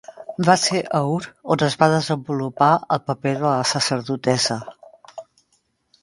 [0.47, 1.19] Va ser a Ur
[1.55, 4.57] on es va desenvolupar el paper de la sacerdotessa.